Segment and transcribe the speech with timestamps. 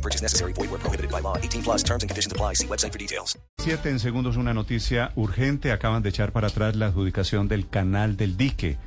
[0.00, 0.54] No purchase necessary.
[0.54, 1.36] Void where prohibited by law.
[1.36, 2.54] 18 plus terms and conditions apply.
[2.54, 3.38] See website for details.
[3.58, 5.72] Siete en segundos, una noticia urgente.
[5.72, 8.78] Acaban de echar para atrás la adjudicación del canal del dique,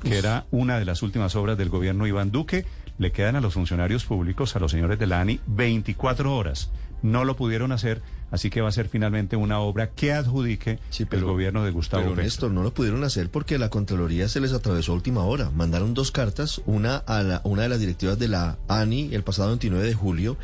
[0.00, 2.66] que era una de las últimas obras del gobierno Iván Duque.
[2.98, 6.70] Le quedan a los funcionarios públicos, a los señores de la ANI, 24 horas.
[7.02, 11.06] No lo pudieron hacer, así que va a ser finalmente una obra que adjudique Sí,
[11.10, 12.24] el gobierno de Gustavo Pero Petro.
[12.24, 15.50] Néstor, no lo pudieron hacer porque la Contraloría se les atravesó a última hora.
[15.50, 19.48] Mandaron dos cartas, una a la- una de las directivas de la ANI el pasado
[19.48, 20.36] 29 de julio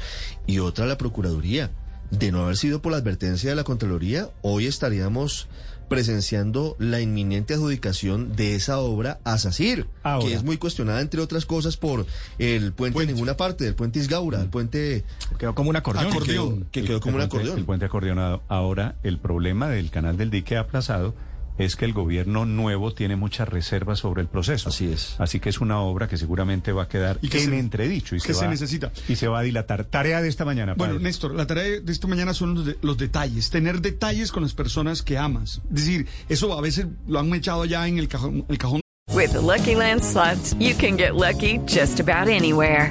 [0.46, 1.70] y otra a la Procuraduría.
[2.10, 5.48] De no haber sido por la advertencia de la Contraloría, hoy estaríamos
[5.88, 10.26] presenciando la inminente adjudicación de esa obra a SACIR, Ahora.
[10.26, 12.06] que es muy cuestionada, entre otras cosas, por
[12.38, 15.04] el puente, en ninguna parte, del puente Isgaura, el puente
[15.38, 16.10] Quedó como un acordeón.
[16.12, 17.58] que quedó, que quedó como un El puente- acordeón.
[17.60, 18.42] El puente acordeonado.
[18.48, 21.14] Ahora, el problema del canal del dique aplazado
[21.58, 24.68] es que el gobierno nuevo tiene muchas reservas sobre el proceso.
[24.68, 25.14] Así es.
[25.18, 28.14] Así que es una obra que seguramente va a quedar Y que en se- entredicho.
[28.16, 28.92] Y que se va- necesita.
[29.08, 29.84] Y se va a dilatar.
[29.84, 30.74] Tarea de esta mañana.
[30.74, 31.04] Bueno, padre.
[31.04, 34.54] Néstor, la tarea de esta mañana son los, de- los detalles, tener detalles con las
[34.54, 35.60] personas que amas.
[35.70, 38.80] Es decir, eso a veces lo han echado ya en el cajón, el cajón
[39.14, 42.90] With the Lucky Land slots, you can get lucky just about anywhere.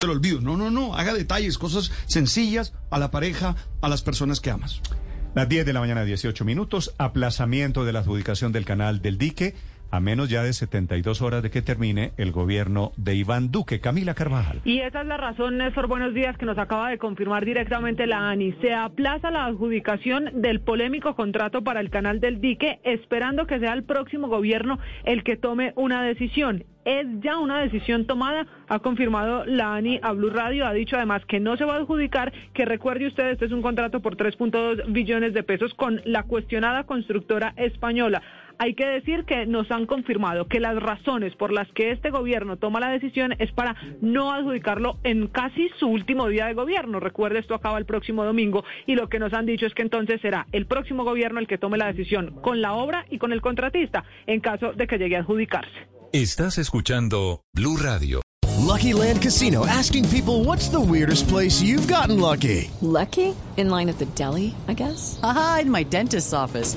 [0.00, 0.40] Del olvido.
[0.40, 4.80] No, no, no, haga detalles, cosas sencillas a la pareja, a las personas que amas.
[5.34, 6.94] Las 10 de la mañana, 18 minutos.
[6.96, 9.54] Aplazamiento de la adjudicación del canal del dique
[9.90, 13.80] a menos ya de 72 horas de que termine el gobierno de Iván Duque.
[13.80, 14.60] Camila Carvajal.
[14.64, 18.30] Y esa es la razón, Néstor, buenos días, que nos acaba de confirmar directamente la
[18.30, 18.54] ANI.
[18.60, 23.72] Se aplaza la adjudicación del polémico contrato para el canal del dique, esperando que sea
[23.72, 26.64] el próximo gobierno el que tome una decisión.
[26.84, 31.22] Es ya una decisión tomada, ha confirmado la ANI a Blue Radio, ha dicho además
[31.26, 34.90] que no se va a adjudicar, que recuerde usted, este es un contrato por 3.2
[34.90, 38.22] billones de pesos con la cuestionada constructora española.
[38.62, 42.58] Hay que decir que nos han confirmado que las razones por las que este gobierno
[42.58, 47.00] toma la decisión es para no adjudicarlo en casi su último día de gobierno.
[47.00, 50.20] Recuerde, esto acaba el próximo domingo y lo que nos han dicho es que entonces
[50.20, 53.40] será el próximo gobierno el que tome la decisión con la obra y con el
[53.40, 55.88] contratista en caso de que llegue a adjudicarse.
[56.12, 58.20] Estás escuchando Blue Radio.
[58.58, 62.70] Lucky Land Casino asking people what's the weirdest place you've gotten lucky?
[62.82, 63.34] Lucky?
[63.56, 65.18] In line at the deli, I guess?
[65.22, 66.76] Aha, in my dentist's office.